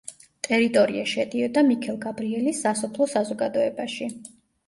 ტერიტორია 0.45 1.01
შედიოდა 1.09 1.63
მიქელგაბრიელის 1.67 2.61
სასოფლო 2.65 3.09
საზოგადოებაში. 3.13 4.09